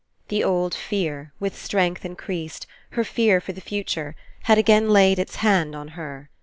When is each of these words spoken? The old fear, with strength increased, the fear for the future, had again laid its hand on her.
The 0.29 0.43
old 0.43 0.73
fear, 0.73 1.31
with 1.39 1.55
strength 1.55 2.03
increased, 2.03 2.65
the 2.95 3.05
fear 3.05 3.39
for 3.39 3.53
the 3.53 3.61
future, 3.61 4.15
had 4.45 4.57
again 4.57 4.89
laid 4.89 5.19
its 5.19 5.35
hand 5.35 5.75
on 5.75 5.89
her. 5.89 6.31